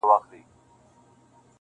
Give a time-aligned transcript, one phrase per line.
[0.03, 0.41] •ښکاري کوتري-